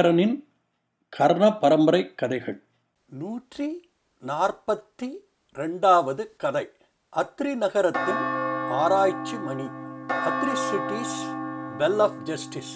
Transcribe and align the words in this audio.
ஐங்கரனின் 0.00 0.44
கர்ண 1.08 1.52
பரம்பரை 1.52 2.14
கதைகள். 2.14 2.62
நூற்றி 3.06 3.90
நாற்பத்தி 4.26 5.08
ரெண்டாவது 5.54 6.36
கதை. 6.36 6.68
அத்ரி 7.16 7.54
நகரத்தின் 7.54 8.22
ஆராய்ச்சி 8.82 9.36
மணி. 9.36 9.66
Atri 10.28 10.54
city's 10.68 11.18
bell 11.78 11.98
of 11.98 12.16
justice 12.22 12.72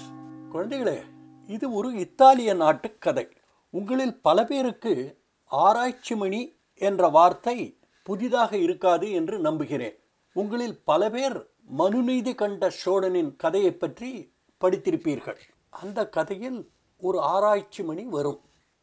குழந்தைகளே 0.52 0.98
இது 1.46 1.72
ஒரு 1.72 1.92
இத்தாலிய 1.94 2.54
நாட்டு 2.54 2.98
கதை. 2.98 3.28
உங்களில் 3.70 4.20
பல 4.20 4.44
பேருக்கு 4.44 5.22
ஆராய்ச்சி 5.44 6.16
மணி 6.16 6.56
என்ற 6.74 7.08
வார்த்தை 7.08 7.78
புதிதாக 8.02 8.56
இருக்காது 8.56 9.12
என்று 9.12 9.38
நம்புகிறேன். 9.38 9.98
உங்களில் 10.32 10.84
பல 10.84 11.10
பேர் 11.10 11.46
மனுநீதி 11.78 12.34
கண்ட 12.34 12.70
சோழனின் 12.70 13.36
கதையை 13.36 13.72
பற்றி 13.72 14.32
படித்திருப்பீர்கள். 14.60 15.40
அந்த 15.70 16.08
கதையில் 16.08 16.72
ஒரு 17.06 17.18
ஆராய்ச்சி 17.34 17.82
மணி 17.82 18.04
வரும். 18.16 18.40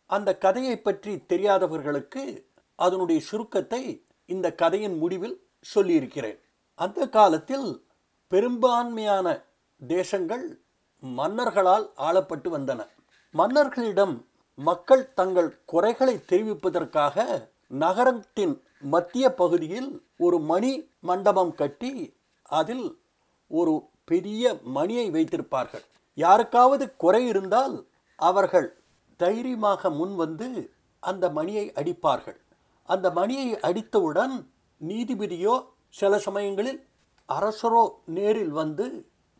அந்த 0.09 0.30
கதையை 0.45 0.75
பற்றி 0.77 1.13
தெரியாதவர்களுக்கு 1.31 2.23
அதனுடைய 2.80 3.20
சுருக்கத்தை 3.30 3.84
இந்த 4.30 4.47
கதையின் 4.61 4.97
முடிவில் 4.97 5.38
சொல்லியிருக்கிறேன். 5.66 6.39
அந்த 6.80 6.99
காலத்தில் 7.17 7.70
பெரும்பான்மையான 8.31 9.27
தேசங்கள் 9.81 10.45
மன்னர்களால் 11.03 11.86
ஆளப்பட்டு 12.08 12.49
வந்தன. 12.55 12.81
மன்னர்களிடம் 13.33 14.16
மக்கள் 14.59 15.03
தங்கள் 15.19 15.49
குறைகளை 15.72 16.16
தெரிவிப்பதற்காக 16.31 17.25
நகரத்தின் 17.83 18.55
மத்திய 18.94 19.25
பகுதியில் 19.42 19.89
ஒரு 20.25 20.38
மணி 20.52 20.72
மண்டபம் 21.09 21.53
கட்டி 21.61 21.92
அதில் 22.59 22.88
ஒரு 23.52 23.73
பெரிய 24.09 24.53
மணியை 24.77 25.05
வைத்திருப்பார்கள். 25.16 25.86
யாருக்காவது 26.17 26.86
குறை 27.03 27.22
இருந்தால் 27.31 27.75
அவர்கள் 28.27 28.69
தைரியமாக 29.16 29.89
முன் 29.89 30.16
வந்து 30.16 30.47
அந்த 31.00 31.25
மணியை 31.30 31.66
அடிப்பார்கள். 31.80 32.39
அந்த 32.83 33.08
மணியை 33.11 33.59
அடித்தவுடன் 33.59 34.36
நீதிபதியோ 34.81 35.55
சில 35.89 36.19
சமயங்களில் 36.19 36.80
அரசரோ 37.30 37.83
நேரில் 38.05 38.53
வந்து 38.61 38.86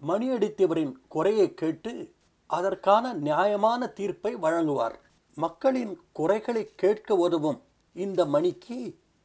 மணி 0.02 0.28
அடித்தவரின் 0.30 0.94
குறையை 1.08 1.48
கேட்டு 1.54 1.94
அதற்கான 2.46 3.14
நியாயமான 3.14 3.88
தீர்ப்பை 3.88 4.36
வழங்குவார். 4.36 4.98
மக்களின் 5.38 5.94
குறைகளை 6.12 6.64
கேட்க 6.76 7.16
உதவும் 7.16 7.60
இந்த 7.96 8.26
மணிக்கு 8.26 8.78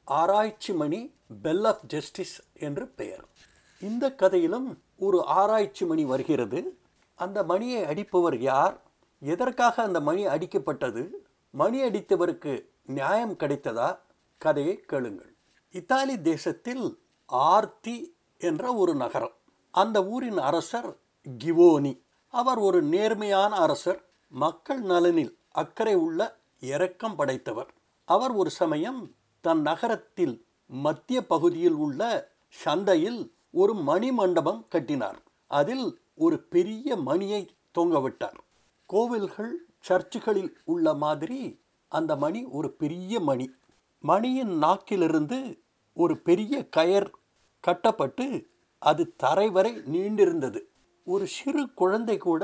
ஆராய்ச்சி 0.04 0.72
மணி 0.72 1.00
பெல் 1.42 1.64
ஆஃப் 1.64 1.84
ஜஸ்டிஸ் 1.86 2.36
என்று 2.66 2.84
பெயர். 2.98 3.24
இந்த 3.80 4.04
கதையிலும் 4.14 4.68
ஒரு 4.96 5.18
ஆராய்ச்சி 5.40 5.84
மணி 5.84 6.04
வருகிறது. 6.04 6.60
அந்த 7.18 7.38
மணியை 7.42 7.80
அடிப்பவர் 7.84 8.38
யார்? 8.40 8.76
எதற்காக 9.18 9.82
அந்த 9.82 10.00
மணி 10.00 10.26
அடிக்கப்பட்டது? 10.26 11.08
மணி 11.50 11.82
அடித்தவருக்கு 11.82 12.66
நியாயம் 12.86 13.32
கிடைத்ததா? 13.32 13.98
கதையை 14.38 14.80
கேளுங்கள். 14.80 15.34
இத்தாலி 15.70 16.20
தேசத்தில் 16.20 16.98
ஆர்த்தி 17.26 18.16
என்ற 18.38 18.74
ஒரு 18.74 18.94
நகரம். 18.94 19.32
அந்த 19.70 20.06
ஊரின் 20.06 20.38
அரசர் 20.38 20.96
கிவோனி. 21.44 22.00
அவர் 22.28 22.58
ஒரு 22.58 22.82
நேர்மையான 22.82 23.56
அரசர் 23.56 24.04
மக்கள் 24.28 24.80
நலனில் 24.80 25.38
அக்கறை 25.48 25.94
உள்ள 25.94 26.36
இரக்கம் 26.60 27.16
படைத்தவர். 27.16 27.70
அவர் 28.04 28.30
ஒரு 28.30 28.50
சமயம் 28.50 29.14
தன் 29.40 29.60
நகரத்தில் 29.60 30.46
மத்திய 30.66 31.26
பகுதியில் 31.26 31.72
உள்ள 31.72 32.30
சந்தையில் 32.48 33.34
ஒரு 33.50 33.74
மணி 33.74 34.12
மண்டபம் 34.12 34.66
கட்டினார். 34.68 35.22
அதில் 35.46 36.00
ஒரு 36.14 36.38
பெரிய 36.38 36.96
மணியை 36.96 37.54
தொங்கவிட்டார் 37.78 38.44
கோவில்கள் 38.86 39.54
சர்ச்சுகளில் 39.80 40.52
உள்ள 40.64 40.94
மாதிரி 40.94 41.60
அந்த 41.88 42.16
மணி 42.16 42.44
ஒரு 42.44 42.70
பெரிய 42.72 43.20
மணி. 43.20 43.50
மணியின் 44.00 44.62
நாக்கிலிருந்து 44.62 45.38
ஒரு 45.94 46.18
பெரிய 46.18 46.68
கயர் 46.76 47.10
கட்டப்பட்டு 47.60 48.26
அது 48.78 49.16
தரை 49.16 49.50
வரை 49.50 49.72
நீண்டிருந்தது. 49.92 50.60
ஒரு 51.04 51.26
சிறு 51.26 51.72
குழந்தை 51.74 52.16
கூட 52.16 52.42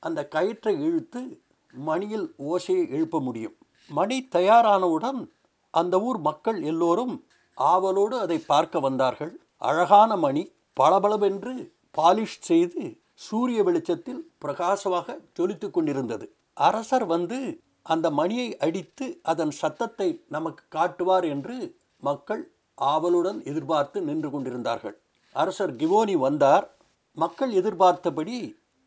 அந்த 0.00 0.28
கயிற்றை 0.28 0.74
இழுத்து 0.82 1.42
மணியில் 1.72 2.34
ஓசையை 2.38 2.90
எழுப்ப 2.90 3.20
முடியும். 3.20 3.56
மணி 3.88 4.28
தயாரானவுடன் 4.34 5.30
அந்த 5.70 6.00
ஊர் 6.00 6.18
மக்கள் 6.18 6.62
எல்லோரும் 6.62 7.26
ஆவலோடு 7.54 8.18
அதை 8.18 8.38
பார்க்க 8.38 8.80
வந்தார்கள். 8.80 9.40
அழகான 9.56 10.16
மணி 10.16 10.52
பளபளவென்று 10.72 11.54
பாலிஷ் 11.98 12.38
செய்து 12.40 12.82
சூரிய 13.18 13.62
வெளிச்சத்தில் 13.62 14.20
பிரகாசமாக 14.38 15.18
ஜொலித்து 15.38 15.70
கொண்டிருந்தது. 15.70 16.26
அரசர் 16.52 17.06
வந்து 17.06 17.60
அந்த 17.82 18.10
மணியை 18.10 18.56
அடித்து 18.56 19.20
அதன் 19.22 19.50
சத்தத்தை 19.50 20.24
நமக்கு 20.28 20.64
காட்டுவார் 20.68 21.24
என்று 21.24 21.76
மக்கள் 21.98 22.42
ஆவலுடன் 22.74 23.42
எதிர்பார்த்து 23.44 24.02
நின்று 24.02 24.30
கொண்டிருந்தார்கள். 24.30 24.96
அரசர் 25.32 25.74
கிவோனி 25.76 26.12
வந்தார். 26.12 26.76
மக்கள் 27.12 27.52
எதிர்பார்த்தபடி 27.52 28.38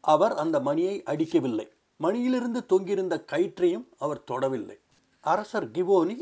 அவர் 0.02 0.34
அந்த 0.34 0.60
மணியை 0.60 1.04
அடிக்கவில்லை. 1.04 1.68
மணியிலிருந்து 1.98 2.66
தொங்கியிருந்த 2.70 3.16
கயிற்றையும் 3.32 3.86
அவர் 3.98 4.24
தொடவில்லை. 4.32 4.78
அரசர் 5.22 5.68
கிவோனி 5.72 6.18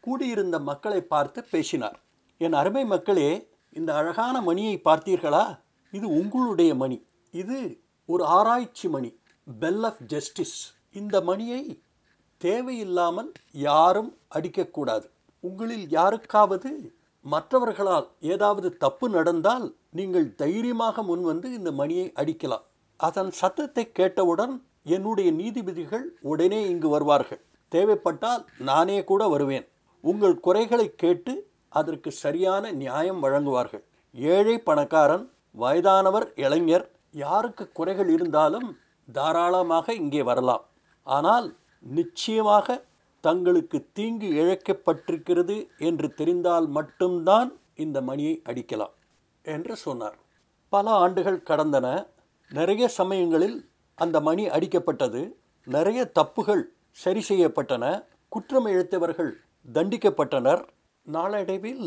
கூடியிருந்த 0.00 0.58
மக்களை 0.58 1.00
பார்த்து 1.00 1.44
பேசினார். 1.44 1.98
என் 2.38 2.52
அருமை 2.52 2.84
மக்களே 2.84 3.30
இந்த 3.72 3.94
அழகான 3.94 4.40
மணியை 4.40 4.80
பார்த்தீர்களா? 4.84 5.44
இது 5.92 6.08
உங்களுடைய 6.08 6.74
மணி. 6.74 7.06
இது 7.34 7.58
ஒரு 8.08 8.24
ஆராய்ச்சி 8.24 8.88
மணி 8.88 9.10
பெல் 9.46 9.82
ஆஃப் 9.82 10.02
ஜஸ்டிஸ் 10.06 10.58
இந்த 10.92 11.20
மணியை 11.20 11.82
தேவையில்லாமல் 12.40 13.32
யாரும் 13.52 14.16
அடிக்கக்கூடாது. 14.34 15.06
உங்களில் 15.40 15.90
யாருக்காவது 15.90 16.70
மற்றவர்களால் 17.24 18.08
ஏதாவது 18.20 18.76
தப்பு 18.76 19.08
நடந்தால் 19.08 19.66
நீங்கள் 19.90 20.34
தைரியமாக 20.34 21.02
முன்வந்து 21.02 21.44
இந்த 21.44 21.70
மணியை 21.72 22.12
அடிக்கலாம். 22.20 22.64
அதன் 22.96 23.30
சத்தத்தை 23.30 23.92
கேட்டவுடன் 23.92 24.54
என்னுடைய 24.84 25.30
நீதிபதிகள் 25.30 26.06
உடனே 26.22 26.60
இங்கு 26.68 26.88
வருவார்கள். 26.88 27.40
தேவைப்பட்டால் 27.68 28.44
நானே 28.58 29.04
கூட 29.04 29.28
வருவேன். 29.28 29.66
உங்கள் 30.00 30.40
குறைகளை 30.40 30.94
கேட்டு 30.94 31.32
அதற்கு 31.68 32.10
சரியான 32.10 32.72
நியாயம் 32.72 33.22
வழங்குவார்கள். 33.24 33.84
ஏழை 34.14 34.58
பணக்காரன் 34.58 35.30
வயதானவர் 35.54 36.26
இளைஞர் 36.34 36.86
யாருக்கு 37.22 37.64
குறைகள் 37.78 38.10
இருந்தாலும் 38.16 38.68
தாராளமாக 39.08 39.86
இங்கே 40.02 40.22
வரலாம். 40.30 40.64
ஆனால் 41.06 41.46
நிச்சயமாக 41.96 42.76
தங்களுக்கு 43.24 43.78
தீங்கு 43.96 44.28
இழைக்கப்பட்டிருக்கிறது 44.40 45.56
என்று 45.88 46.08
தெரிந்தால் 46.20 46.68
மட்டும்தான் 46.76 47.50
இந்த 47.84 47.98
மணியை 48.08 48.34
அடிக்கலாம் 48.50 48.94
என்று 49.44 49.74
சொன்னார். 49.86 50.18
பல 50.72 50.86
ஆண்டுகள் 51.04 51.46
கடந்தன. 51.50 51.86
நிறைய 52.50 52.84
சமயங்களில் 53.00 53.58
அந்த 53.98 54.16
மணி 54.28 54.44
அடிக்கப்பட்டது. 54.56 55.22
நிறைய 55.66 56.00
தப்புகள் 56.18 56.62
சரி 57.02 57.22
செய்யப்பட்டன. 57.30 57.84
குற்றம் 58.32 58.68
இழைத்தவர்கள் 58.72 59.32
தண்டிக்கப்பட்டனர். 59.68 60.62
நாளடைவில் 61.06 61.84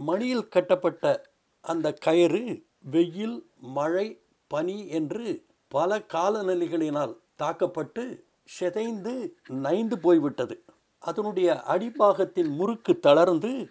மணியில் 0.00 0.48
கட்டப்பட்ட 0.54 1.04
அந்த 1.64 1.86
கயிறு 2.06 2.42
வெயில் 2.94 3.38
மழை 3.76 4.06
பனி 4.48 4.88
என்று 4.88 5.44
பல 5.68 5.98
காலநிலைகளினால் 5.98 7.18
தாக்கப்பட்டு 7.36 8.26
சிதைந்து 8.44 9.36
நைந்து 9.48 9.98
போய்விட்டது. 9.98 10.64
அதனுடைய 10.98 11.62
அடிப்பாகத்தின் 11.68 12.48
முறுக்கு 12.48 12.98
தளர்ந்து 12.98 13.68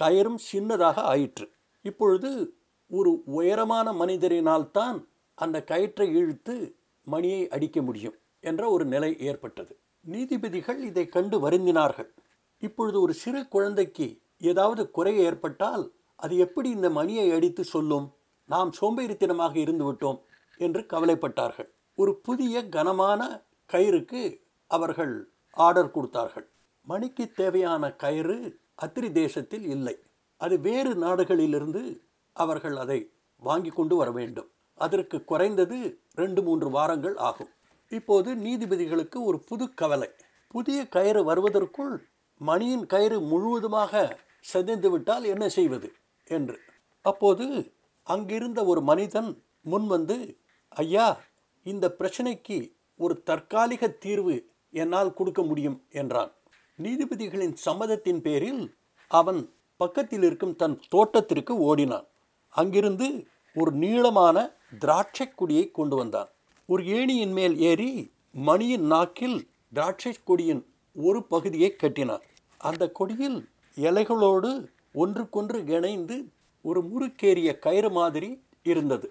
கயிறும் 0.00 0.38
சின்னதாக 0.52 0.94
ஆயிற்று. 0.94 1.50
இப்பொழுது 1.82 2.54
ஒரு 2.90 3.22
உயரமான 3.24 3.92
மனிதரினால் 3.92 4.70
தான் 4.70 5.08
அந்த 5.34 5.64
கயிற்றை 5.64 6.14
இழுத்து 6.14 6.74
மணியை 7.06 7.48
அடிக்க 7.48 7.82
முடியும் 7.82 8.16
என்ற 8.40 8.68
ஒரு 8.70 8.84
நிலை 8.84 9.18
ஏற்பட்டது. 9.20 9.76
நீதிபதிகள் 10.04 10.80
இதை 10.80 11.08
கண்டு 11.08 11.50
வருந்தினார்கள். 11.50 12.10
இப்பொழுது 12.62 13.00
ஒரு 13.00 13.12
சிறு 13.12 13.48
குழந்தைக்கு 13.48 14.20
ஏதாவது 14.38 14.90
குறை 14.90 15.18
ஏற்பட்டால் 15.18 15.92
அது 16.16 16.36
எப்படி 16.36 16.68
இந்த 16.70 16.90
மணியை 16.90 17.30
அடித்து 17.30 17.64
சொல்லும்? 17.64 18.06
நாம் 18.44 18.72
சோம்பேறித்தனமாக 18.80 19.56
இருந்து 19.56 19.92
விட்டோம் 19.92 20.20
என்று 20.56 20.80
கவலைப்பட்டார்கள். 20.80 21.68
ஒரு 21.94 22.16
புதிய 22.16 22.68
கனமான 22.68 23.44
கயிறுக்கு 23.72 24.40
அவர்கள் 24.66 25.32
ஆர்டர் 25.50 25.90
கொடுத்தார்கள். 25.90 26.48
மணிக்கு 26.82 27.30
தேவையான 27.30 27.92
கயிறு 27.92 28.58
அத்திரி 28.82 29.12
தேசத்தில் 29.12 29.64
இல்லை. 29.64 29.98
அது 30.36 30.60
வேறு 30.60 30.94
நாடுகளிலிருந்து 30.94 32.00
அவர்கள் 32.32 32.76
அதை 32.76 33.12
வாங்கி 33.36 33.68
கொண்டு 33.68 33.96
வர 33.96 34.10
வேண்டும். 34.10 34.50
அதற்கு 34.74 35.24
குறைந்தது 35.24 36.00
ரெண்டு 36.14 36.42
மூன்று 36.42 36.70
வாரங்கள் 36.70 37.16
ஆகும். 37.16 37.48
இப்போது 37.88 38.34
நீதிபதிகளுக்கு 38.34 39.24
ஒரு 39.24 39.40
புது 39.40 39.74
கவலை. 39.74 40.08
புதிய 40.48 40.88
கயிறு 40.88 41.24
வருவதற்குள் 41.24 42.08
மணியின் 42.38 42.86
கயிறு 42.86 43.20
முழுவதுமாக 43.20 44.18
சிதைந்து 44.40 44.90
விட்டால் 44.90 45.24
என்ன 45.24 45.48
செய்வது? 45.48 45.92
என்று. 46.24 46.58
அப்போது 47.02 47.72
அங்கிருந்த 48.06 48.60
ஒரு 48.64 48.80
மனிதன் 48.82 49.30
முன்வந்து 49.70 50.16
ஐயா 50.68 51.20
இந்த 51.66 51.94
பிரச்சனைக்கு 51.98 52.72
ஒரு 52.96 53.22
தற்காலிக 53.22 53.88
தீர்வு 53.88 54.36
என்னால் 54.70 55.12
கொடுக்க 55.12 55.42
முடியும் 55.42 55.78
என்றான். 55.90 56.32
நீதிபதிகளின் 56.78 57.54
சம்மதத்தின் 57.66 58.20
பேரில் 58.20 58.62
அவன் 59.10 59.40
பக்கத்தில் 59.76 60.22
இருக்கும் 60.22 60.56
தன் 60.56 60.80
தோட்டத்திற்கு 60.88 61.58
ஓடினான். 61.58 62.06
அங்கிருந்து 62.48 63.26
ஒரு 63.54 63.72
நீளமான 63.72 64.36
திராட்சை 64.78 65.26
கொடியை 65.34 65.70
கொண்டு 65.70 65.96
வந்தான். 65.96 66.30
ஒரு 66.68 66.82
ஏணியின் 66.82 67.32
மேல் 67.32 67.56
ஏறி 67.58 68.12
மணியின் 68.30 68.86
நாக்கில் 68.86 69.38
திராட்சை 69.72 70.12
கொடியின் 70.24 70.62
ஒரு 70.96 71.20
பகுதியை 71.24 71.70
கட்டினான். 71.76 72.24
அந்த 72.58 72.84
கொடியில் 72.90 73.38
இலைகளோடு 73.76 74.50
ஒன்றுக்கொன்று 74.92 75.58
இணைந்து 75.66 76.16
ஒரு 76.64 76.80
முறுக்கேறிய 76.82 77.50
கயிறு 77.58 77.90
மாதிரி 77.90 78.30
இருந்தது. 78.72 79.06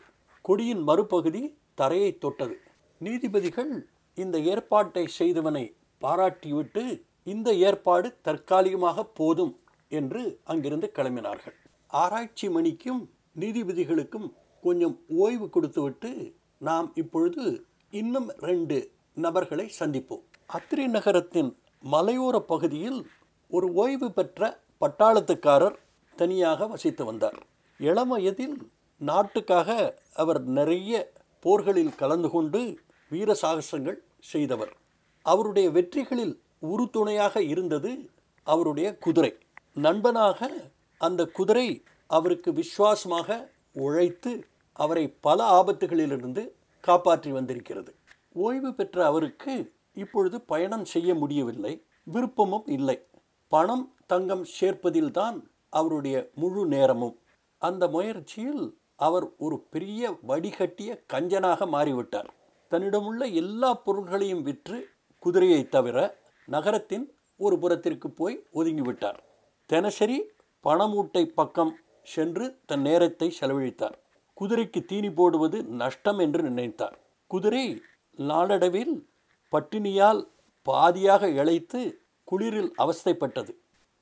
கொடியின் 0.45 0.83
மறுபகுதி 0.89 1.44
தரையை 1.74 2.12
தொட்டது. 2.18 2.56
நீதிபதிகள் 3.01 3.71
இந்த 4.18 4.38
ஏற்பாட்டை 4.51 5.06
செய்தவனை 5.19 5.65
பாராட்டிவிட்டு 6.01 6.83
இந்த 7.24 7.50
ஏற்பாடு 7.68 8.07
தற்காலிகமாக 8.21 9.03
போதும் 9.19 9.53
என்று 9.92 10.21
அங்கிருந்து 10.44 10.88
கிளம்பினார்கள். 10.98 11.57
ஆராய்ச்சி 11.94 12.48
மணிக்கும் 12.50 13.01
நீதிபதிகளுக்கும் 13.39 14.27
கொஞ்சம் 14.63 14.95
ஓய்வு 15.18 15.47
கொடுத்துவிட்டு 15.50 16.12
நாம் 16.57 16.88
இப்பொழுது 16.95 17.44
இன்னும் 17.94 18.27
ரெண்டு 18.39 18.77
நபர்களை 19.18 19.65
சந்திப்போம். 19.80 20.24
அத்திரி 20.50 20.86
நகரத்தின் 20.88 21.50
மலையோர 21.83 22.36
பகுதியில் 22.51 23.00
ஒரு 23.51 23.68
ஓய்வு 23.74 24.07
பெற்ற 24.12 24.50
பட்டாளத்துக்காரர் 24.81 25.77
தனியாக 26.21 26.68
வசித்து 26.68 27.03
வந்தார். 27.06 27.39
இளம் 27.79 28.12
வயதில் 28.13 28.56
நாட்டுக்காக 29.01 29.69
அவர் 30.13 30.41
நிறைய 30.57 30.91
போர்களில் 31.45 31.95
கலந்து 31.95 32.29
கொண்டு 32.29 32.62
வீர 33.12 33.29
சாகசங்கள் 33.41 34.00
செய்தவர். 34.31 34.73
அவருடைய 35.25 35.68
வெற்றிகளில் 35.69 36.33
உறுதுணையாக 36.71 37.35
இருந்தது 37.53 37.91
அவருடைய 38.47 38.89
குதிரை. 38.97 39.31
நண்பனாக 39.85 40.50
அந்த 41.01 41.21
குதிரை 41.38 41.68
அவருக்கு 42.09 42.50
விசுவாசமாக 42.53 43.29
உழைத்து 43.85 44.31
அவரை 44.75 45.06
பல 45.21 45.39
ஆபத்துகளிலிருந்து 45.59 46.44
காப்பாற்றி 46.83 47.31
வந்திருக்கிறது. 47.31 47.91
ஓய்வு 48.35 48.69
பெற்ற 48.73 48.97
அவருக்கு 49.06 49.53
இப்பொழுது 49.94 50.38
பயணம் 50.51 50.85
செய்ய 50.94 51.09
முடியவில்லை. 51.15 51.73
விருப்பமும் 52.13 52.68
இல்லை. 52.77 52.97
பணம் 53.51 53.85
தங்கம் 54.07 54.45
சேர்ப்பதில்தான் 54.59 55.38
அவருடைய 55.71 56.29
முழு 56.35 56.68
நேரமும். 56.68 57.15
அந்த 57.57 57.88
முயற்சியில் 57.88 58.65
அவர் 58.95 59.25
ஒரு 59.38 59.57
பெரிய 59.73 60.12
வடிகட்டிய 60.27 60.91
கஞ்சனாக 61.13 61.68
மாறிவிட்டார். 61.75 62.29
தன்னிடமுள்ள 62.71 63.25
எல்லா 63.25 63.73
பொருள்களையும் 63.73 64.41
விற்று 64.41 64.77
குதிரையை 65.19 65.69
தவிர 65.69 65.97
நகரத்தின் 66.45 67.06
ஒரு 67.38 67.59
புறத்திற்கு 67.59 68.09
போய் 68.09 68.38
ஒதுங்கிவிட்டார். 68.53 69.19
தினசரி 69.65 70.18
பணமூட்டை 70.63 71.25
பக்கம் 71.25 71.73
சென்று 72.03 72.45
தன் 72.65 72.81
நேரத்தை 72.81 73.27
செலவழித்தார். 73.39 73.97
குதிரைக்கு 74.41 74.85
தீனி 74.85 75.12
போடுவது 75.12 75.63
நஷ்டம் 75.63 76.19
என்று 76.19 76.41
நினைத்தார். 76.44 76.95
குதிரை 77.27 77.81
நாளடைவில் 78.15 78.94
பட்டினியால் 79.51 80.21
பாதியாக 80.65 81.27
இழைத்து 81.33 81.81
குளிரில் 82.31 82.71
அவஸ்தைப்பட்டது. 82.77 83.53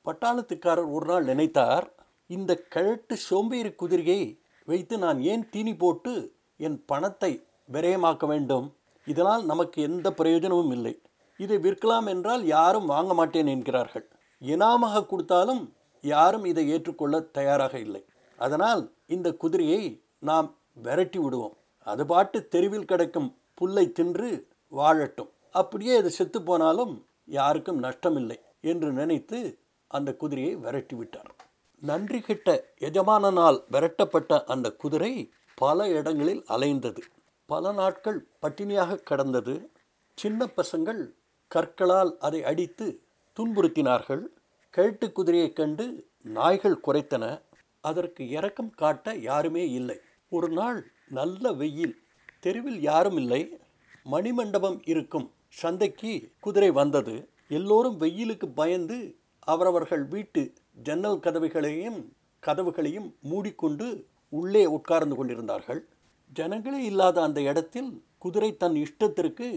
பட்டாளத்துக்காரர் 0.06 0.90
ஒரு 0.96 1.06
நாள் 1.06 1.26
நினைத்தார் 1.32 1.88
இந்த 2.30 2.52
கழட்டு 2.74 3.16
சோம்பேறி 3.28 3.72
குதிரையை 3.82 4.22
வைத்து 4.68 4.96
நான் 4.98 5.20
ஏன் 5.32 5.44
தீனி 5.50 5.74
போட்டு 5.76 6.14
என் 6.58 6.78
பணத்தை 6.86 7.32
விரயமாக்க 7.74 8.26
வேண்டும்? 8.28 8.68
இதனால் 9.08 9.44
நமக்கு 9.46 9.78
எந்த 9.82 10.08
பிரயோஜனமும் 10.12 10.72
இல்லை. 10.72 10.94
இதை 11.40 11.58
விற்கலாம் 11.58 12.08
என்றால் 12.14 12.44
யாரும் 12.46 12.88
வாங்க 12.94 13.14
மாட்டேன் 13.14 13.52
என்கிறார்கள். 13.54 14.06
இனாமாக 14.42 15.06
கொடுத்தாலும் 15.06 15.62
யாரும் 16.04 16.46
இதை 16.46 16.64
ஏற்றுக்கொள்ள 16.70 17.16
தயாராக 17.38 17.74
இல்லை. 17.80 18.04
அதனால் 18.40 18.82
இந்த 19.16 19.28
குதிரையை 19.34 19.84
நாம் 20.30 20.48
விரட்டி 20.86 21.20
விடுவோம். 21.20 21.56
அது 21.88 22.04
பாட்டு 22.06 22.40
தெருவில் 22.54 22.90
கிடக்கும் 22.92 23.30
புல்லை 23.54 23.86
தின்று 23.92 24.30
வாழட்டும். 24.72 25.32
அப்படியே 25.50 25.94
அது 25.98 26.10
செத்து 26.10 26.40
போனாலும் 26.44 26.94
யாருக்கும் 27.40 27.80
நஷ்டமில்லை 27.84 28.38
என்று 28.72 28.90
நினைத்து 28.92 29.40
அந்த 29.90 30.14
குதிரையை 30.14 30.56
விரட்டி 30.56 30.96
விட்டார். 30.96 31.36
நன்றி 31.80 32.20
கிட்ட 32.20 32.74
எஜமானனால் 32.80 33.64
விரட்டப்பட்ட 33.72 34.44
அந்த 34.44 34.72
குதிரை 34.72 35.32
பல 35.56 35.90
இடங்களில் 35.90 36.46
அலைந்தது. 36.50 36.98
பல 37.46 37.72
நாட்கள் 37.72 38.28
பட்டினியாக 38.42 39.04
கடந்தது. 39.04 39.70
சின்ன 40.16 40.50
பசங்கள் 40.58 41.12
கற்களால் 41.48 42.18
அதை 42.20 42.44
அடித்து 42.44 43.02
துன்புறுத்தினார்கள். 43.40 44.22
கழட்டு 44.70 45.12
குதிரையைக் 45.16 45.56
கண்டு 45.56 46.08
நாய்கள் 46.22 46.82
குறைத்தன 46.88 47.42
அதற்கு 47.82 48.28
இரக்கம் 48.28 48.70
காட்ட 48.70 49.16
யாருமே 49.16 49.70
இல்லை. 49.70 50.00
ஒரு 50.30 50.50
நாள் 50.50 50.92
நல்ல 51.10 51.52
வெயில் 51.52 52.02
தெருவில் 52.40 52.82
யாரும் 52.82 53.18
இல்லை. 53.18 53.60
மணிமண்டபம் 54.12 54.82
இருக்கும் 54.86 55.32
சந்தைக்கு 55.50 56.32
குதிரை 56.40 56.72
வந்தது. 56.72 57.30
எல்லோரும் 57.48 57.98
வெயிலுக்கு 57.98 58.48
பயந்து 58.48 59.19
அவரவர்கள் 59.52 60.04
வீட்டு 60.14 60.42
ஜன்னல் 60.88 61.24
கதவுகளையும் 61.26 62.00
கதவுகளையும் 62.44 63.10
மூடிக்கொண்டு 63.30 63.88
உள்ளே 64.34 64.64
உட்கார்ந்து 64.78 65.16
கொண்டிருந்தார்கள். 65.16 65.82
ஜனங்களே 66.36 66.82
இல்லாத 66.90 67.18
அந்த 67.28 67.40
இடத்தில் 67.42 67.92
குதிரை 68.24 68.50
தன் 68.58 68.78
இஷ்டத்திற்கு 68.86 69.48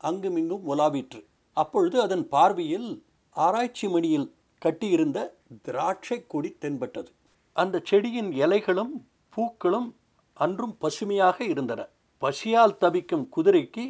அங்குமிங்கும் 0.00 0.66
உலாவிற்று. 0.72 1.20
அப்பொழுது 1.56 1.96
அதன் 2.06 2.24
பார்வையில் 2.28 2.90
ஆராய்ச்சி 3.36 3.86
மணியில் 3.88 4.28
கட்டியிருந்த 4.62 5.18
திராட்சை 5.62 6.18
கொடி 6.26 6.50
தென்பட்டது. 6.58 7.10
அந்த 7.56 7.76
செடியின் 7.84 8.30
இலைகளும் 8.44 8.92
பூக்களும் 9.32 9.88
அன்றும் 10.36 10.74
பசுமையாக 10.78 11.38
இருந்தன. 11.44 11.80
பசியால் 12.22 12.78
தவிக்கும் 12.82 13.26
குதிரைக்கு 13.36 13.86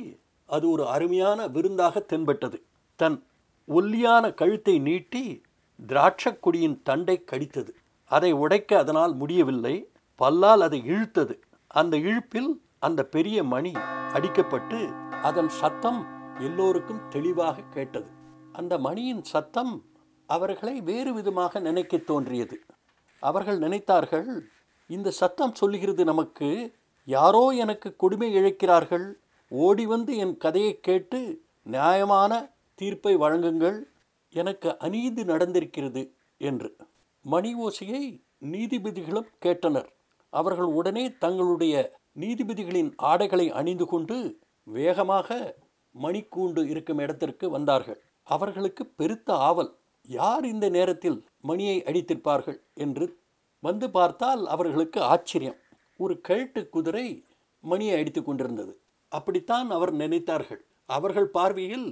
அது 0.48 0.64
ஒரு 0.74 0.84
அருமையான 0.94 1.40
விருந்தாக 1.56 2.00
தென்பட்டது. 2.12 2.58
தன் 3.00 3.16
ஒல்லியான 3.68 4.24
கழுத்தை 4.40 4.74
நீட்டி 4.88 5.22
திராட்சக்குடியின் 5.86 6.82
தண்டை 6.82 7.24
கடித்தது. 7.30 7.68
அதை 8.04 8.32
உடைக்க 8.32 8.78
அதனால் 8.78 9.14
முடியவில்லை. 9.14 9.90
பல்லால் 10.18 10.60
அதை 10.60 10.82
இழுத்தது. 10.86 11.38
அந்த 11.66 11.96
இழுப்பில் 11.96 12.60
அந்த 12.78 13.02
பெரிய 13.02 13.44
மணி 13.44 13.72
அடிக்கப்பட்டு 14.14 15.10
அதன் 15.10 15.48
சத்தம் 15.48 16.06
எல்லோருக்கும் 16.40 17.08
தெளிவாக 17.08 17.62
கேட்டது. 17.70 18.06
அந்த 18.52 18.78
மணியின் 18.78 19.24
சத்தம் 19.24 19.84
அவர்களை 20.26 20.80
வேறு 20.80 21.14
விதமாக 21.14 21.58
நினைக்க 21.58 21.96
தோன்றியது. 21.96 22.60
அவர்கள் 23.20 23.58
நினைத்தார்கள் 23.58 24.40
இந்த 24.86 25.10
சத்தம் 25.10 25.54
சொல்லுகிறது 25.54 26.04
நமக்கு 26.04 26.76
யாரோ 27.04 27.48
எனக்கு 27.48 27.96
கொடுமை 27.96 28.34
இழைக்கிறார்கள். 28.36 29.12
ஓடி 29.48 29.86
வந்து 29.86 30.16
என் 30.16 30.36
கதையை 30.36 30.80
கேட்டு 30.80 31.42
நியாயமான 31.62 32.50
தீர்ப்பை 32.74 33.16
வழங்குங்கள். 33.16 33.82
எனக்கு 34.38 34.68
அநீதி 34.86 35.22
நடந்திருக்கிறது 35.22 36.02
என்று. 36.40 36.70
மணி 37.24 37.50
ஓசையை 37.66 38.02
நீதிபதிகளும் 38.52 39.30
கேட்டனர். 39.44 39.88
அவர்கள் 40.32 40.70
உடனே 40.78 41.04
தங்களுடைய 41.24 41.74
நீதிபதிகளின் 42.22 42.90
ஆடைகளை 43.10 43.46
அணிந்து 43.60 43.86
கொண்டு 43.86 44.16
வேகமாக 44.66 45.28
மணிக்கூண்டு 45.94 46.62
இருக்கும் 46.72 47.00
இடத்திற்கு 47.04 47.46
வந்தார்கள். 47.56 48.00
அவர்களுக்கு 48.26 48.82
பெருத்த 49.00 49.28
ஆவல் 49.48 49.70
யார் 50.08 50.44
இந்த 50.52 50.66
நேரத்தில் 50.76 51.18
மணியை 51.48 51.76
அடித்திருப்பார்கள் 51.88 52.58
என்று 52.84 53.06
வந்து 53.62 53.86
பார்த்தால் 53.96 54.42
அவர்களுக்கு 54.54 55.00
ஆச்சரியம். 55.12 55.58
ஒரு 56.00 56.14
கழுட்டு 56.28 56.60
குதிரை 56.74 57.06
மணியை 57.64 57.94
அடித்து 58.00 58.20
கொண்டிருந்தது. 58.22 58.72
அப்படித்தான் 59.12 59.68
அவர் 59.76 59.92
நினைத்தார்கள். 60.02 60.60
அவர்கள் 60.88 61.28
பார்வையில் 61.36 61.88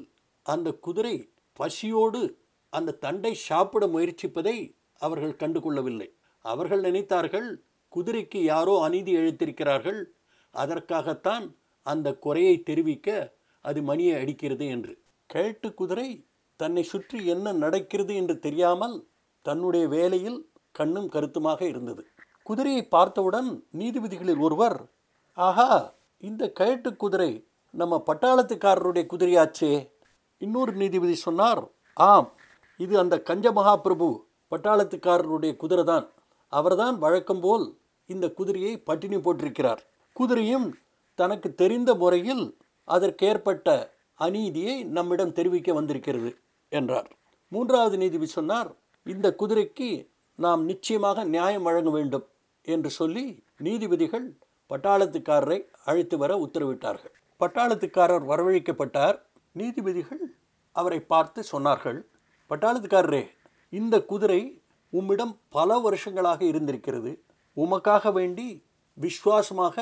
அந்த 0.46 0.68
குதிரை 0.86 1.16
பசியோடு 1.56 2.20
அந்த 2.72 2.96
தண்டை 3.04 3.32
சாப்பிட 3.48 3.84
முயற்சிப்பதை 3.86 4.56
அவர்கள் 5.00 5.38
கண்டுகொள்ளவில்லை. 5.40 6.08
அவர்கள் 6.44 6.82
நினைத்தார்கள் 6.86 7.48
குதிரைக்கு 7.92 8.40
யாரோ 8.52 8.74
அநீதி 8.86 9.12
இழைத்திருக்கிறார்கள் 9.18 10.00
அதற்காகத்தான் 10.54 11.44
அந்த 11.86 12.08
குறையை 12.24 12.56
தெரிவிக்க 12.62 13.08
அது 13.64 13.80
மணியை 13.82 14.14
அடிக்கிறது 14.22 14.66
என்று. 14.66 14.92
கேட்டு 15.30 15.68
குதிரை 15.74 16.08
தன்னை 16.60 16.82
சுற்றி 16.82 17.18
என்ன 17.26 17.52
நடக்கிறது 17.62 18.12
என்று 18.14 18.34
தெரியாமல் 18.38 18.96
தன்னுடைய 19.46 19.84
வேலையில் 19.88 20.38
கண்ணும் 20.74 21.08
கருத்துமாக 21.08 21.60
இருந்தது. 21.66 22.02
குதிரையை 22.46 22.82
பார்த்தவுடன் 22.86 23.48
நீதிபதிகளில் 23.78 24.42
ஒருவர் 24.46 24.78
ஆஹா 25.38 25.70
இந்த 26.22 26.44
கயட்டு 26.58 26.90
குதிரை 26.96 27.30
நம்ம 27.74 27.94
பட்டாளத்துக்காரருடைய 28.06 29.04
குதிரையாச்சே 29.06 29.72
இன்னொரு 30.40 30.72
நீதிபதி 30.72 31.14
சொன்னார் 31.14 31.62
ஆம் 31.96 32.28
இது 32.76 32.98
அந்த 32.98 33.22
கஞ்ச 33.22 33.52
மகாபிரபு 33.52 34.08
பட்டாளத்துக்காரருடைய 34.52 35.56
குதிரை 35.56 35.84
தான் 35.84 36.06
அவர்தான் 36.48 36.98
வழக்கம்போல் 36.98 37.66
இந்த 38.06 38.26
குதிரையை 38.28 38.72
பட்டினி 38.78 39.16
போட்டிருக்கிறார். 39.16 39.80
குதிரையும் 40.16 40.66
தனக்கு 41.14 41.54
தெரிந்த 41.54 41.94
முறையில் 41.94 42.44
அதற்கேற்பட்ட 42.84 43.68
அநீதியை 44.14 44.84
நம்மிடம் 44.84 45.32
தெரிவிக்க 45.32 45.72
வந்திருக்கிறது 45.72 46.30
என்றார். 46.68 47.08
மூன்றாவது 47.48 47.96
நீதிபதி 47.96 48.30
சொன்னார் 48.30 48.70
இந்த 49.06 49.34
குதிரைக்கு 49.38 49.88
நாம் 50.34 50.64
நிச்சயமாக 50.64 51.24
நியாயம் 51.24 51.62
வழங்க 51.62 51.90
வேண்டும் 51.90 52.26
என்று 52.64 52.90
சொல்லி 52.90 53.24
நீதிபதிகள் 53.56 54.26
பட்டாளத்துக்காரரை 54.70 55.58
அழைத்து 55.84 56.18
வர 56.18 56.32
உத்தரவிட்டார்கள். 56.46 57.14
பட்டாளத்துக்காரர் 57.40 58.24
வரவழைக்கப்பட்டார். 58.30 59.25
நீதிபதிகள் 59.58 60.22
அவரை 60.76 61.00
பார்த்து 61.12 61.40
சொன்னார்கள் 61.52 61.98
பட்டாளத்துக்காரரே 62.50 63.24
இந்த 63.72 63.96
குதிரை 64.10 64.40
உம்மிடம் 64.92 65.34
பல 65.48 65.78
வருஷங்களாக 65.78 66.40
இருந்திருக்கிறது. 66.44 67.12
உமக்காக 67.56 68.12
வேண்டி 68.12 68.46
விசுவாசமாக 68.98 69.76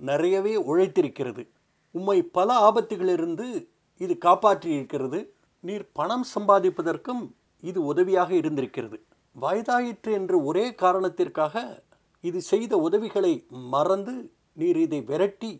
நிறையவே 0.00 0.54
உழைத்திருக்கிறது. 0.70 1.42
உம்மை 1.94 2.18
பல 2.36 2.48
ஆபத்துகளிலிருந்து 2.68 3.46
இது 4.00 4.14
காப்பாற்றியிருக்கிறது. 4.26 5.20
நீர் 5.64 5.86
பணம் 5.92 6.26
சம்பாதிப்பதற்கும் 6.34 7.22
இது 7.62 7.80
உதவியாக 7.84 8.30
இருந்திருக்கிறது. 8.34 8.96
வயதாயிற்று 9.36 10.10
என்ற 10.12 10.32
ஒரே 10.40 10.66
காரணத்திற்காக 10.74 11.64
இது 12.24 12.40
செய்த 12.52 12.72
உதவிகளை 12.86 13.32
மறந்து 13.74 14.14
நீர் 14.60 14.78
இதை 14.86 15.00
விரட்டி 15.10 15.52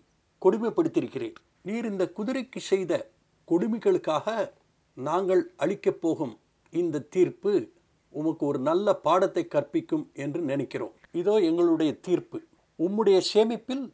கொடுமைப்படுத்தியிருக்கிறீர். 0.43 1.37
நீர் 1.69 1.87
இந்த 1.93 2.05
குதிரைக்கு 2.17 2.61
செய்த 2.73 2.93
கொடுமைகளுக்காக 3.51 4.27
நாங்கள் 4.97 5.43
அளிக்கப் 5.57 6.01
போகும் 6.01 6.35
இந்த 6.73 7.05
தீர்ப்பு 7.15 7.53
உமக்கு 8.15 8.47
ஒரு 8.47 8.59
நல்ல 8.59 8.95
பாடத்தை 9.07 9.43
கற்பிக்கும் 9.47 10.05
என்று 10.15 10.41
நினைக்கிறோம். 10.51 10.95
இதோ 11.21 11.35
எங்களுடைய 11.41 11.93
தீர்ப்பு. 12.01 12.39
உம்முடைய 12.79 13.19
சேமிப்பில் 13.33 13.85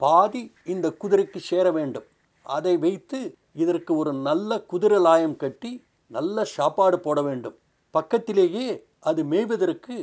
பாதி 0.00 0.42
இந்த 0.64 0.86
குதிரைக்கு 1.02 1.40
சேர 1.50 1.66
வேண்டும். 1.70 2.06
அதை 2.46 2.74
வைத்து 2.78 3.18
இதற்கு 3.52 3.92
ஒரு 3.96 4.12
நல்ல 4.28 4.58
குதிரை 4.72 4.98
லாயம் 4.98 5.36
கட்டி 5.36 5.72
நல்ல 6.10 6.44
சாப்பாடு 6.56 6.98
போட 7.00 7.18
வேண்டும். 7.22 7.56
பக்கத்திலேயே 7.90 8.66
அது 9.00 9.20
மேய்வதற்கு 9.24 9.94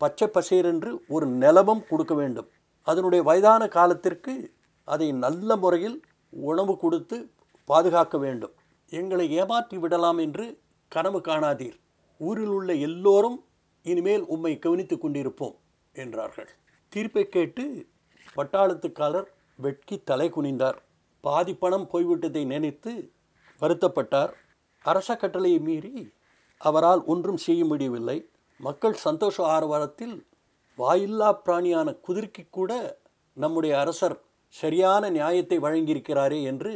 பச்சை 0.00 0.28
பசேரென்று 0.28 0.90
ஒரு 1.08 1.26
நிலமும் 1.42 1.84
கொடுக்க 1.88 2.14
வேண்டும். 2.14 2.48
அதனுடைய 2.86 3.22
வயதான 3.28 3.62
காலத்திற்கு 3.68 4.34
அதை 4.88 5.08
நல்ல 5.24 5.56
முறையில் 5.56 5.98
உணவு 6.30 6.74
கொடுத்து 6.76 7.16
பாதுகாக்க 7.64 8.18
வேண்டும். 8.18 8.54
எங்களை 8.92 9.26
ஏமாற்றி 9.32 9.76
விடலாம் 9.78 10.18
என்று 10.18 10.46
கனவு 10.92 11.20
காணாதீர். 11.20 11.76
ஊரில் 12.20 12.52
உள்ள 12.56 12.72
எல்லோரும் 12.88 13.38
இனிமேல் 13.82 14.24
உம்மை 14.34 14.58
கவனித்துக் 14.58 15.02
கொண்டிருப்போம் 15.04 15.56
என்றார்கள். 15.94 16.50
தீர்ப்பை 16.88 17.24
கேட்டு 17.28 17.64
பட்டாளத்துக்காரர் 18.36 19.28
வெட்கி 19.58 19.96
தலை 20.04 20.28
குனிந்தார். 20.30 20.78
பாதி 21.20 21.54
பணம் 21.54 21.86
போய்விட்டதை 21.92 22.42
நினைத்து 22.46 22.92
வருத்தப்பட்டார். 23.60 24.32
அரச 24.84 25.16
கட்டளையை 25.16 25.58
மீறி 25.58 25.94
அவரால் 26.60 27.02
ஒன்றும் 27.04 27.36
செய்ய 27.36 27.64
முடியவில்லை. 27.64 28.18
மக்கள் 28.60 28.96
சந்தோஷ 29.06 29.36
ஆரவாரத்தில் 29.46 30.16
வாயில்லா 30.78 31.30
பிராணியான 31.44 31.88
குதிரைக்கு 32.06 32.44
கூட 32.50 32.72
நம்முடைய 33.36 33.72
அரசர் 33.80 34.16
சரியான 34.54 35.10
நியாயத்தை 35.10 35.58
வழங்கியிருக்கிறாரே 35.58 36.38
என்று 36.42 36.72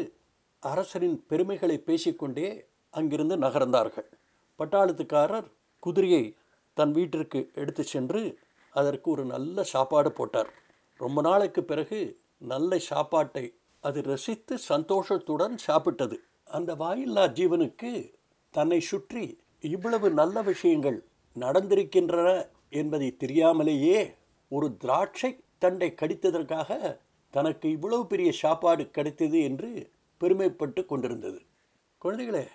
அரசரின் 0.71 1.19
பெருமைகளை 1.31 1.77
பேசிக்கொண்டே 1.89 2.49
அங்கிருந்து 2.95 3.37
நகர்ந்தார்கள். 3.37 4.09
பட்டாளத்துக்காரர் 4.61 5.49
குதிரையை 5.83 6.25
தன் 6.77 6.93
வீட்டிற்கு 6.93 7.41
எடுத்து 7.61 7.83
சென்று 7.85 8.23
அதற்கு 8.75 9.09
ஒரு 9.15 9.25
நல்ல 9.35 9.65
சாப்பாடு 9.73 10.11
போட்டார். 10.13 10.51
ரொம்ப 11.01 11.19
நாளைக்கு 11.23 11.63
பிறகு 11.65 12.01
நல்ல 12.53 12.79
சாப்பாட்டை 12.91 13.45
அது 13.85 13.99
ரசித்து 14.03 14.55
சந்தோஷத்துடன் 14.71 15.55
சாப்பிட்டது. 15.67 16.17
அந்த 16.49 16.71
வாயில்லா 16.75 17.25
ஜீவனுக்கு 17.39 17.93
தன்னை 18.55 18.81
சுற்றி 18.91 19.25
இவ்வளவு 19.73 20.09
நல்ல 20.21 20.43
விஷயங்கள் 20.43 20.99
நடந்திருக்கின்றன 21.37 22.29
என்பதை 22.73 23.09
தெரியாமலேயே 23.23 23.99
ஒரு 24.53 24.67
திராட்சை 24.83 25.31
தண்டை 25.59 25.89
கடித்ததற்காக 26.01 26.71
தனக்கு 27.35 27.67
இவ்வளவு 27.77 28.05
பெரிய 28.07 28.31
சாப்பாடு 28.43 28.85
கிடைத்தது 28.97 29.39
என்று 29.49 29.71
பெருமைப்பட்டு 30.21 30.85
கொண்டிருந்தது. 30.85 31.41
குழந்தைகளே 32.03 32.47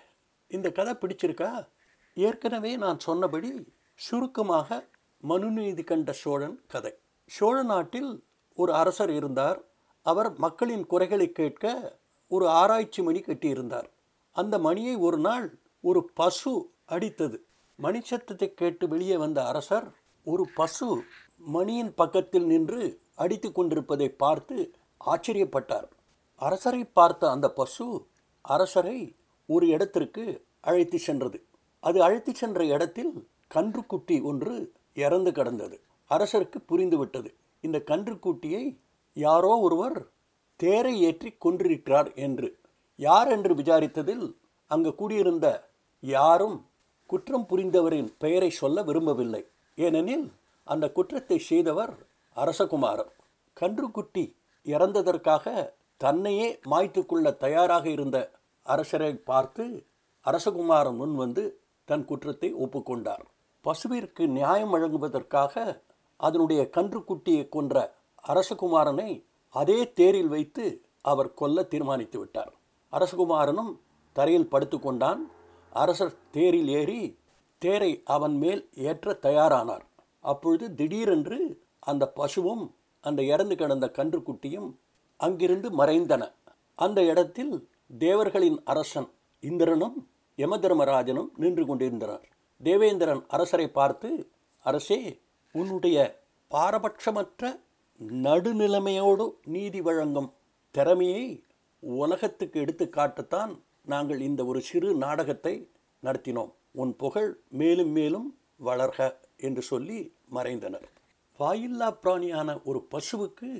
இந்த 0.48 0.70
கதை 0.70 0.94
பிடிச்சிருக்கா? 0.94 1.68
ஏற்கனவே 2.14 2.76
நான் 2.76 2.98
சொன்னபடி 2.98 3.50
சுருக்கமாக 3.94 4.88
மனுநீதி 5.28 5.84
கண்ட 5.84 6.12
சோழன் 6.12 6.60
கதை. 6.66 6.92
சோழ 7.26 7.62
நாட்டில் 7.62 8.24
ஒரு 8.54 8.74
அரசர் 8.74 9.10
இருந்தார். 9.10 9.64
அவர் 10.06 10.38
மக்களின் 10.38 10.86
குறைகளை 10.86 11.32
கேட்க 11.32 11.98
ஒரு 12.28 12.48
ஆராய்ச்சி 12.48 13.02
மணி 13.02 13.20
கட்டியிருந்தார். 13.20 13.88
அந்த 14.32 14.58
மணியை 14.58 14.94
ஒரு 14.96 15.18
நாள் 15.18 15.58
ஒரு 15.80 16.10
பசு 16.14 16.70
அடித்தது. 16.88 17.38
மணி 17.76 18.00
சத்தத்தை 18.00 18.54
கேட்டு 18.54 18.88
வெளியே 18.88 19.16
வந்த 19.16 19.44
அரசர் 19.46 19.88
ஒரு 20.24 20.48
பசு 20.54 21.02
மணியின் 21.38 21.94
பக்கத்தில் 21.94 22.46
நின்று 22.46 23.00
அடித்து 23.14 23.52
கொண்டிருப்பதை 23.52 24.08
பார்த்து 24.08 24.74
ஆச்சரியப்பட்டார். 25.06 25.88
அரசரை 26.46 26.82
பார்த்த 26.98 27.30
அந்த 27.30 27.46
பசு 27.50 27.86
அரசரை 28.44 28.98
ஒரு 29.48 29.66
இடத்திற்கு 29.66 30.24
அழைத்து 30.60 30.98
சென்றது. 30.98 31.38
அது 31.82 31.98
அழைத்து 32.02 32.32
சென்ற 32.34 32.64
இடத்தில் 32.74 33.12
கன்றுக்குட்டி 33.54 34.16
ஒன்று 34.30 34.54
இறந்து 35.04 35.30
கிடந்தது. 35.32 35.76
அரசருக்கு 36.10 36.58
புரிந்துவிட்டது 36.70 37.30
இந்த 37.64 37.78
கன்றுக்குட்டியை 37.90 38.64
யாரோ 39.16 39.52
ஒருவர் 39.66 39.98
தேரை 40.60 40.94
ஏற்றி 41.08 41.30
கொன்றிருக்கிறார் 41.44 42.10
என்று. 42.26 42.48
யார் 42.98 43.28
என்று 43.28 43.52
விசாரித்ததில் 43.54 44.26
அங்கு 44.70 44.90
கூடியிருந்த 44.94 45.46
யாரும் 46.02 46.58
குற்றம் 47.10 47.46
புரிந்தவரின் 47.50 48.10
பெயரை 48.18 48.50
சொல்ல 48.60 48.82
விரும்பவில்லை. 48.82 49.42
ஏனெனில் 49.78 50.26
அந்த 50.66 50.84
குற்றத்தை 50.96 51.38
செய்தவர் 51.50 51.94
அரசகுமாரர். 52.36 53.12
கன்றுக்குட்டி 53.56 54.24
இறந்ததற்காக 54.66 55.46
தன்னையே 56.02 56.48
மாய்த்து 56.70 57.00
கொள்ள 57.06 57.26
தயாராக 57.44 57.86
இருந்த 57.96 58.18
அரசரை 58.66 59.12
பார்த்து 59.30 59.64
அரசகுமாரன் 60.26 60.98
முன் 61.00 61.14
வந்து 61.14 61.44
தன் 61.88 62.04
குற்றத்தை 62.04 62.48
ஒப்புக்கொண்டார். 62.64 63.24
பசுவிற்கு 63.64 64.24
நியாயம் 64.36 64.72
வழங்குவதற்காக 64.74 65.54
அதனுடைய 66.20 66.62
கன்றுக்குட்டியை 66.76 67.44
கொன்ற 67.48 67.76
அரசகுமாரனை 68.24 69.10
அதே 69.54 69.78
தேரில் 69.98 70.30
வைத்து 70.34 70.64
அவர் 71.10 71.30
கொல்ல 71.34 71.64
தீர்மானித்து 71.72 72.18
விட்டார். 72.18 72.52
அரசகுமாரனும் 72.92 73.72
தரையில் 74.16 74.50
படுத்துக்கொண்டான் 74.52 75.20
அரசர் 75.72 76.16
தேரில் 76.36 76.70
ஏறி 76.78 77.02
தேரை 77.62 77.92
அவன் 78.16 78.36
மேல் 78.42 78.62
ஏற்ற 78.88 79.14
தயாரானார். 79.26 79.84
அப்பொழுது 80.24 80.66
திடீரென்று 80.78 81.38
அந்த 81.90 82.04
பசுவும் 82.18 82.64
அந்த 83.04 83.20
இறந்து 83.32 83.54
கிடந்த 83.60 83.86
கன்றுக்குட்டியும் 83.98 84.70
அங்கிருந்து 85.24 85.68
மறைந்தன. 85.70 86.22
அந்த 86.78 87.00
இடத்தில் 87.04 87.54
தேவர்களின் 87.98 88.58
அரசன் 88.64 89.08
இந்திரனும் 89.42 89.96
யமதர்மராஜனும் 90.38 91.30
நின்று 91.36 91.64
கொண்டிருந்தனர். 91.66 92.24
தேவேந்திரன் 92.60 93.22
அரசரை 93.28 93.66
பார்த்து 93.78 94.10
அரசே 94.64 95.00
உன்னுடைய 95.54 95.98
பாரபட்சமற்ற 96.50 97.42
நடுநிலைமையோடு 98.26 99.26
நீதி 99.46 99.80
வழங்கும் 99.80 100.30
திறமையை 100.74 101.24
உலகத்துக்கு 101.82 102.60
எடுத்து 102.60 102.84
காட்டத்தான் 102.96 103.52
நாங்கள் 103.82 104.20
இந்த 104.20 104.40
ஒரு 104.44 104.60
சிறு 104.60 104.90
நாடகத்தை 104.94 105.54
நடத்தினோம். 106.02 106.52
உன் 106.72 106.92
புகழ் 106.96 107.30
மேலும் 107.60 107.92
மேலும் 107.98 108.28
வளர்க 108.64 109.00
என்று 109.46 109.62
சொல்லி 109.62 109.98
மறைந்தனர். 110.34 110.86
வாயில்லா 111.38 111.88
பிராணியான 112.02 112.48
ஒரு 112.64 112.80
பசுவுக்கு 112.90 113.50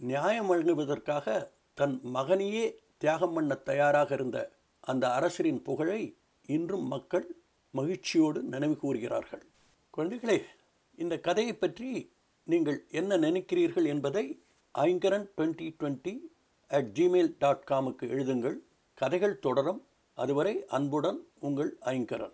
நியாயம் 0.00 0.46
வழங்குவதற்காக 0.46 1.52
தன் 1.74 2.00
மகனையே 2.02 2.74
தியாகம் 2.98 3.32
பண்ண 3.32 3.54
தயாராக 3.54 4.14
இருந்த 4.14 4.38
அந்த 4.80 5.08
அரசரின் 5.08 5.62
புகழை 5.62 6.16
இன்றும் 6.46 6.86
மக்கள் 6.86 7.36
மகிழ்ச்சியோடு 7.70 8.42
நினைவு 8.42 8.76
கூறுகிறார்கள். 8.76 9.42
குழந்தைகளே 9.96 10.42
இந்த 10.96 11.18
கதையை 11.18 11.54
பற்றி 11.54 12.12
நீங்கள் 12.44 12.86
என்ன 12.90 13.18
நினைக்கிறீர்கள் 13.18 13.86
என்பதை 13.86 14.42
Aingaran 14.78 15.28
twenty 15.36 15.68
twenty 15.80 16.18
at 16.68 16.90
Gmail 16.94 17.34
dot 17.38 17.66
காமுக்கு 17.70 18.02
எழுதுங்கள். 18.02 18.56
கதைகள் 18.94 19.38
தொடரும். 19.38 19.84
அதுவரை 20.14 20.66
அன்புடன் 20.66 21.26
உங்கள் 21.40 21.76
ஐங்கரன். 21.80 22.32